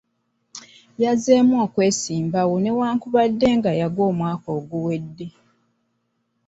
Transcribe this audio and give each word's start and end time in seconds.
Yazzeemu 1.03 1.55
okwesimbawo 1.65 2.53
newankubadde 2.63 3.47
nga 3.57 3.71
yagwa 3.79 4.03
omwaka 4.11 4.47
oguwedde. 4.57 5.27